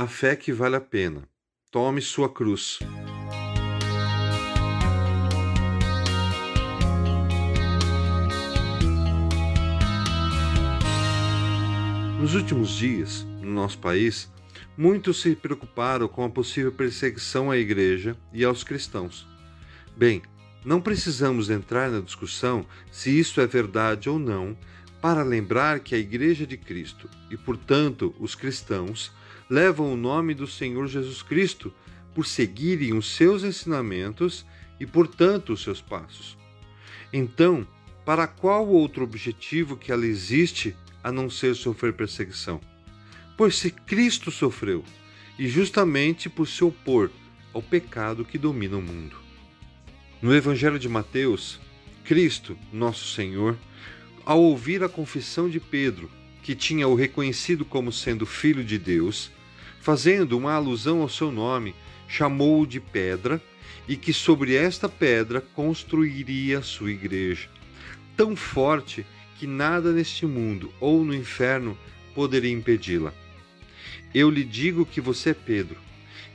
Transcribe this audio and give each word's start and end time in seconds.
A 0.00 0.06
fé 0.06 0.36
que 0.36 0.52
vale 0.52 0.76
a 0.76 0.80
pena. 0.80 1.28
Tome 1.72 2.00
sua 2.00 2.32
cruz. 2.32 2.78
Nos 12.20 12.36
últimos 12.36 12.70
dias, 12.70 13.26
no 13.42 13.50
nosso 13.50 13.80
país, 13.80 14.32
muitos 14.76 15.20
se 15.20 15.34
preocuparam 15.34 16.06
com 16.06 16.22
a 16.24 16.30
possível 16.30 16.70
perseguição 16.70 17.50
à 17.50 17.56
igreja 17.56 18.16
e 18.32 18.44
aos 18.44 18.62
cristãos. 18.62 19.26
Bem, 19.96 20.22
não 20.64 20.80
precisamos 20.80 21.50
entrar 21.50 21.90
na 21.90 21.98
discussão 21.98 22.64
se 22.88 23.18
isso 23.18 23.40
é 23.40 23.48
verdade 23.48 24.08
ou 24.08 24.16
não, 24.16 24.56
para 25.00 25.22
lembrar 25.22 25.80
que 25.80 25.94
a 25.94 25.98
Igreja 25.98 26.46
de 26.46 26.56
Cristo 26.56 27.08
e, 27.30 27.36
portanto, 27.36 28.14
os 28.18 28.34
cristãos 28.34 29.12
levam 29.48 29.92
o 29.92 29.96
nome 29.96 30.34
do 30.34 30.46
Senhor 30.46 30.86
Jesus 30.88 31.22
Cristo 31.22 31.72
por 32.14 32.26
seguirem 32.26 32.94
os 32.94 33.14
seus 33.14 33.44
ensinamentos 33.44 34.44
e, 34.80 34.86
portanto, 34.86 35.52
os 35.52 35.62
seus 35.62 35.80
passos. 35.80 36.36
Então, 37.12 37.66
para 38.04 38.26
qual 38.26 38.66
outro 38.66 39.04
objetivo 39.04 39.76
que 39.76 39.92
ela 39.92 40.06
existe 40.06 40.74
a 41.02 41.12
não 41.12 41.30
ser 41.30 41.54
sofrer 41.54 41.92
perseguição? 41.92 42.60
Pois 43.36 43.56
se 43.56 43.70
Cristo 43.70 44.30
sofreu, 44.30 44.84
e 45.38 45.46
justamente 45.46 46.28
por 46.28 46.48
se 46.48 46.64
opor 46.64 47.10
ao 47.54 47.62
pecado 47.62 48.24
que 48.24 48.36
domina 48.36 48.76
o 48.76 48.82
mundo. 48.82 49.16
No 50.20 50.34
Evangelho 50.34 50.78
de 50.78 50.88
Mateus, 50.88 51.60
Cristo, 52.04 52.58
nosso 52.72 53.14
Senhor, 53.14 53.56
ao 54.28 54.42
ouvir 54.42 54.84
a 54.84 54.90
confissão 54.90 55.48
de 55.48 55.58
Pedro, 55.58 56.10
que 56.42 56.54
tinha 56.54 56.86
o 56.86 56.94
reconhecido 56.94 57.64
como 57.64 57.90
sendo 57.90 58.26
filho 58.26 58.62
de 58.62 58.78
Deus, 58.78 59.30
fazendo 59.80 60.36
uma 60.36 60.52
alusão 60.52 61.00
ao 61.00 61.08
seu 61.08 61.32
nome, 61.32 61.74
chamou-o 62.06 62.66
de 62.66 62.78
pedra 62.78 63.40
e 63.88 63.96
que 63.96 64.12
sobre 64.12 64.54
esta 64.54 64.86
pedra 64.86 65.40
construiria 65.40 66.58
a 66.58 66.62
sua 66.62 66.90
igreja, 66.90 67.48
tão 68.14 68.36
forte 68.36 69.06
que 69.38 69.46
nada 69.46 69.92
neste 69.92 70.26
mundo 70.26 70.70
ou 70.78 71.06
no 71.06 71.14
inferno 71.14 71.74
poderia 72.14 72.52
impedi-la. 72.52 73.14
Eu 74.14 74.28
lhe 74.28 74.44
digo 74.44 74.84
que 74.84 75.00
você 75.00 75.30
é 75.30 75.34
Pedro, 75.34 75.78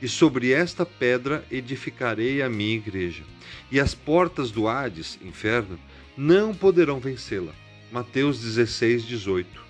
e 0.02 0.08
sobre 0.08 0.50
esta 0.50 0.84
pedra 0.84 1.46
edificarei 1.48 2.42
a 2.42 2.48
minha 2.48 2.74
igreja, 2.74 3.22
e 3.70 3.78
as 3.78 3.94
portas 3.94 4.50
do 4.50 4.66
Hades, 4.66 5.16
inferno, 5.22 5.78
não 6.16 6.52
poderão 6.52 6.98
vencê-la. 6.98 7.54
Mateus 7.92 8.40
16, 8.40 9.04
18. 9.04 9.62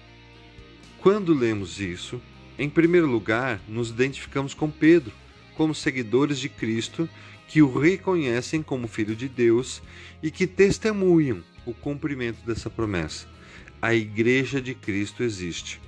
Quando 0.98 1.34
lemos 1.34 1.80
isso, 1.80 2.20
em 2.58 2.70
primeiro 2.70 3.06
lugar, 3.06 3.60
nos 3.68 3.90
identificamos 3.90 4.54
com 4.54 4.70
Pedro, 4.70 5.12
como 5.56 5.74
seguidores 5.74 6.38
de 6.38 6.48
Cristo 6.48 7.08
que 7.46 7.60
o 7.60 7.78
reconhecem 7.78 8.62
como 8.62 8.88
Filho 8.88 9.14
de 9.14 9.28
Deus 9.28 9.82
e 10.22 10.30
que 10.30 10.46
testemunham 10.46 11.44
o 11.66 11.74
cumprimento 11.74 12.44
dessa 12.46 12.70
promessa. 12.70 13.26
A 13.80 13.94
Igreja 13.94 14.60
de 14.60 14.74
Cristo 14.74 15.22
existe. 15.22 15.80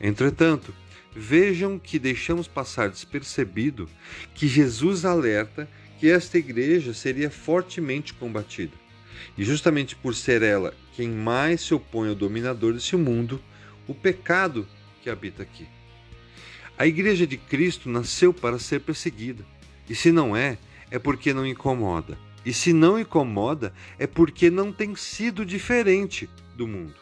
Entretanto, 0.00 0.74
vejam 1.14 1.78
que 1.78 1.98
deixamos 1.98 2.48
passar 2.48 2.88
despercebido 2.90 3.88
que 4.34 4.48
Jesus 4.48 5.04
alerta 5.04 5.68
que 5.98 6.08
esta 6.08 6.38
igreja 6.38 6.94
seria 6.94 7.28
fortemente 7.28 8.14
combatida. 8.14 8.72
E 9.36 9.44
justamente 9.44 9.96
por 9.96 10.14
ser 10.14 10.42
ela 10.42 10.74
quem 10.94 11.08
mais 11.08 11.60
se 11.60 11.74
opõe 11.74 12.08
ao 12.08 12.14
dominador 12.14 12.72
deste 12.72 12.96
mundo, 12.96 13.40
o 13.86 13.94
pecado 13.94 14.66
que 15.02 15.08
habita 15.08 15.42
aqui. 15.42 15.66
A 16.76 16.86
Igreja 16.86 17.26
de 17.26 17.36
Cristo 17.36 17.88
nasceu 17.88 18.32
para 18.32 18.58
ser 18.58 18.80
perseguida, 18.80 19.44
e 19.88 19.94
se 19.94 20.12
não 20.12 20.36
é, 20.36 20.58
é 20.90 20.98
porque 20.98 21.32
não 21.32 21.46
incomoda. 21.46 22.18
E 22.44 22.52
se 22.52 22.72
não 22.72 22.98
incomoda, 22.98 23.72
é 23.98 24.06
porque 24.06 24.48
não 24.48 24.72
tem 24.72 24.94
sido 24.94 25.44
diferente 25.44 26.28
do 26.56 26.66
mundo. 26.66 26.94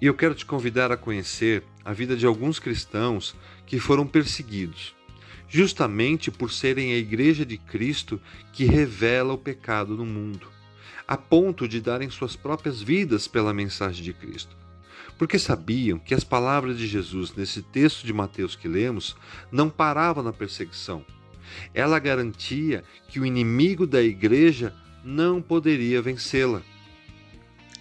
E 0.00 0.06
eu 0.06 0.14
quero 0.14 0.34
te 0.34 0.44
convidar 0.44 0.90
a 0.92 0.96
conhecer 0.96 1.62
a 1.84 1.92
vida 1.92 2.16
de 2.16 2.26
alguns 2.26 2.58
cristãos 2.58 3.34
que 3.64 3.78
foram 3.78 4.06
perseguidos, 4.06 4.94
justamente 5.48 6.30
por 6.30 6.50
serem 6.50 6.92
a 6.92 6.96
Igreja 6.96 7.46
de 7.46 7.56
Cristo 7.56 8.20
que 8.52 8.64
revela 8.64 9.32
o 9.32 9.38
pecado 9.38 9.96
no 9.96 10.04
mundo, 10.04 10.48
a 11.06 11.16
ponto 11.16 11.68
de 11.68 11.80
darem 11.80 12.10
suas 12.10 12.36
próprias 12.36 12.80
vidas 12.80 13.28
pela 13.28 13.52
mensagem 13.52 14.02
de 14.02 14.12
Cristo 14.12 14.56
porque 15.18 15.38
sabiam 15.38 15.98
que 15.98 16.14
as 16.14 16.24
palavras 16.24 16.78
de 16.78 16.86
Jesus 16.86 17.34
nesse 17.34 17.62
texto 17.62 18.04
de 18.04 18.12
Mateus 18.12 18.56
que 18.56 18.68
lemos 18.68 19.16
não 19.50 19.70
paravam 19.70 20.22
na 20.22 20.32
perseguição. 20.32 21.04
Ela 21.72 21.98
garantia 21.98 22.82
que 23.08 23.20
o 23.20 23.26
inimigo 23.26 23.86
da 23.86 24.02
igreja 24.02 24.74
não 25.04 25.40
poderia 25.40 26.02
vencê-la. 26.02 26.62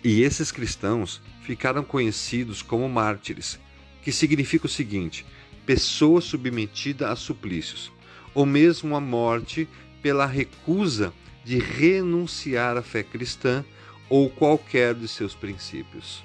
E 0.04 0.22
esses 0.22 0.52
cristãos 0.52 1.22
ficaram 1.42 1.84
conhecidos 1.84 2.62
como 2.62 2.88
mártires, 2.90 3.60
que 4.02 4.12
significa 4.12 4.66
o 4.66 4.70
seguinte: 4.70 5.26
pessoa 5.66 6.22
submetida 6.22 7.10
a 7.10 7.16
suplícios, 7.16 7.92
ou 8.34 8.46
mesmo 8.46 8.96
a 8.96 9.00
morte 9.00 9.68
pela 10.02 10.26
recusa 10.26 11.14
de 11.44 11.60
renunciar 11.60 12.78
à 12.78 12.82
fé 12.82 13.04
cristã 13.04 13.64
ou 14.10 14.30
qualquer 14.30 14.94
de 14.94 15.08
seus 15.08 15.36
princípios 15.36 16.24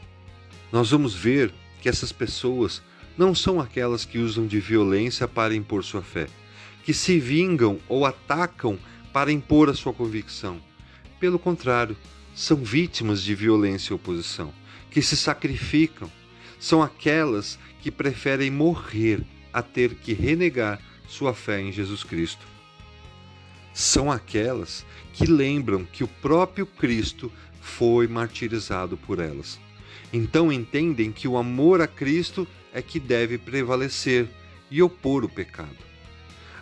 nós 0.70 0.90
vamos 0.90 1.14
ver 1.14 1.52
que 1.80 1.88
essas 1.88 2.12
pessoas 2.12 2.82
não 3.16 3.34
são 3.34 3.60
aquelas 3.60 4.04
que 4.04 4.18
usam 4.18 4.46
de 4.46 4.60
violência 4.60 5.26
para 5.26 5.54
impor 5.54 5.82
sua 5.82 6.02
fé, 6.02 6.26
que 6.84 6.92
se 6.92 7.18
vingam 7.18 7.78
ou 7.88 8.04
atacam 8.04 8.78
para 9.12 9.32
impor 9.32 9.68
a 9.68 9.74
sua 9.74 9.92
convicção. 9.92 10.60
Pelo 11.18 11.38
contrário, 11.38 11.96
são 12.34 12.58
vítimas 12.58 13.22
de 13.22 13.34
violência 13.34 13.92
e 13.92 13.94
oposição, 13.94 14.52
que 14.90 15.02
se 15.02 15.16
sacrificam. 15.16 16.10
São 16.60 16.82
aquelas 16.82 17.58
que 17.80 17.90
preferem 17.90 18.50
morrer 18.50 19.24
a 19.52 19.62
ter 19.62 19.94
que 19.94 20.12
renegar 20.12 20.80
sua 21.08 21.34
fé 21.34 21.60
em 21.60 21.72
Jesus 21.72 22.04
Cristo. 22.04 22.46
São 23.78 24.10
aquelas 24.10 24.84
que 25.12 25.24
lembram 25.24 25.84
que 25.84 26.02
o 26.02 26.08
próprio 26.08 26.66
Cristo 26.66 27.30
foi 27.60 28.08
martirizado 28.08 28.96
por 28.96 29.20
elas. 29.20 29.56
Então 30.12 30.52
entendem 30.52 31.12
que 31.12 31.28
o 31.28 31.36
amor 31.36 31.80
a 31.80 31.86
Cristo 31.86 32.44
é 32.72 32.82
que 32.82 32.98
deve 32.98 33.38
prevalecer 33.38 34.28
e 34.68 34.82
opor 34.82 35.22
o 35.22 35.28
pecado. 35.28 35.76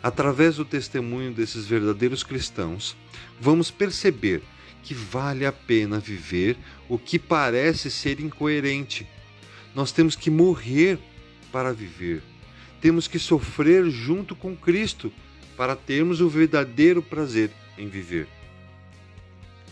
Através 0.03 0.57
do 0.57 0.65
testemunho 0.67 1.33
desses 1.33 1.65
verdadeiros 1.65 2.23
cristãos, 2.23 2.95
vamos 3.41 3.71
perceber 3.71 4.43
que 4.83 4.93
vale 4.93 5.47
a 5.47 5.53
pena 5.53 5.99
viver 5.99 6.55
o 6.87 6.99
que 6.99 7.19
parece 7.19 7.91
ser 7.91 8.21
incoerente. 8.21 9.07
Nós 9.75 9.91
temos 9.91 10.17
que 10.17 10.29
morrer 10.29 10.99
para 11.51 11.73
viver. 11.73 12.23
Temos 12.79 13.09
que 13.09 13.19
sofrer 13.19 13.89
junto 13.89 14.37
com 14.37 14.55
Cristo 14.55 15.11
para 15.57 15.75
termos 15.75 16.21
o 16.21 16.29
verdadeiro 16.29 17.03
prazer 17.03 17.51
em 17.79 17.89
viver. 17.89 18.29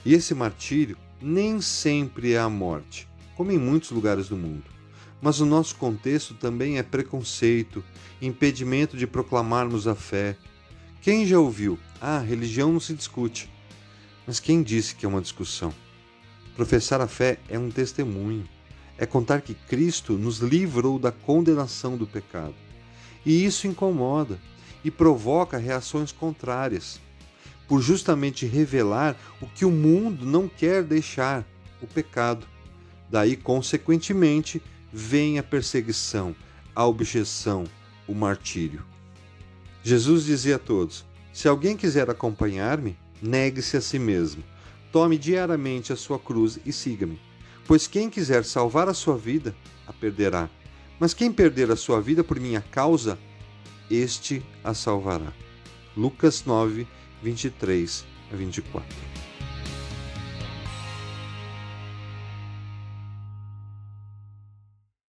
E 0.04 0.14
esse 0.14 0.34
martírio 0.34 0.96
nem 1.20 1.60
sempre 1.60 2.32
é 2.32 2.38
a 2.38 2.48
morte 2.48 3.08
como 3.36 3.52
em 3.52 3.58
muitos 3.58 3.90
lugares 3.90 4.28
do 4.28 4.36
mundo. 4.36 4.64
Mas 5.20 5.40
o 5.40 5.46
nosso 5.46 5.76
contexto 5.76 6.34
também 6.34 6.78
é 6.78 6.82
preconceito, 6.82 7.82
impedimento 8.20 8.96
de 8.96 9.06
proclamarmos 9.06 9.86
a 9.86 9.94
fé. 9.94 10.36
Quem 11.00 11.26
já 11.26 11.38
ouviu? 11.38 11.78
Ah, 12.00 12.18
religião 12.18 12.72
não 12.72 12.80
se 12.80 12.94
discute. 12.94 13.50
Mas 14.26 14.40
quem 14.40 14.62
disse 14.62 14.94
que 14.94 15.06
é 15.06 15.08
uma 15.08 15.20
discussão? 15.20 15.72
Professar 16.56 17.00
a 17.00 17.06
fé 17.06 17.38
é 17.48 17.58
um 17.58 17.70
testemunho, 17.70 18.48
é 18.96 19.04
contar 19.04 19.40
que 19.40 19.54
Cristo 19.54 20.12
nos 20.12 20.38
livrou 20.38 20.98
da 20.98 21.10
condenação 21.10 21.96
do 21.96 22.06
pecado. 22.06 22.54
E 23.26 23.44
isso 23.44 23.66
incomoda 23.66 24.38
e 24.84 24.90
provoca 24.90 25.56
reações 25.56 26.12
contrárias, 26.12 27.00
por 27.66 27.80
justamente 27.80 28.46
revelar 28.46 29.16
o 29.40 29.46
que 29.46 29.64
o 29.64 29.70
mundo 29.70 30.26
não 30.26 30.46
quer 30.46 30.82
deixar: 30.82 31.44
o 31.80 31.86
pecado. 31.86 32.46
Daí, 33.10 33.36
consequentemente, 33.36 34.62
vem 34.92 35.38
a 35.38 35.42
perseguição, 35.42 36.36
a 36.74 36.84
objeção, 36.86 37.64
o 38.06 38.14
martírio. 38.14 38.84
Jesus 39.82 40.24
dizia 40.24 40.56
a 40.56 40.58
todos: 40.58 41.04
Se 41.32 41.48
alguém 41.48 41.76
quiser 41.76 42.08
acompanhar-me, 42.10 42.96
negue-se 43.20 43.76
a 43.76 43.80
si 43.80 43.98
mesmo. 43.98 44.42
Tome 44.92 45.18
diariamente 45.18 45.92
a 45.92 45.96
sua 45.96 46.18
cruz 46.18 46.58
e 46.64 46.72
siga-me. 46.72 47.20
Pois 47.66 47.86
quem 47.86 48.08
quiser 48.08 48.44
salvar 48.44 48.88
a 48.88 48.94
sua 48.94 49.16
vida, 49.16 49.54
a 49.86 49.92
perderá. 49.92 50.48
Mas 51.00 51.12
quem 51.12 51.32
perder 51.32 51.70
a 51.70 51.76
sua 51.76 52.00
vida 52.00 52.22
por 52.22 52.38
minha 52.38 52.60
causa, 52.60 53.18
este 53.90 54.42
a 54.62 54.74
salvará. 54.74 55.32
Lucas 55.96 56.44
9, 56.46 56.86
23 57.22 58.04
a 58.32 58.36
24. 58.36 58.84